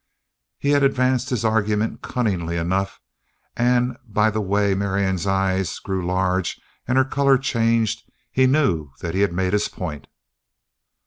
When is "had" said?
0.71-0.81, 9.21-9.31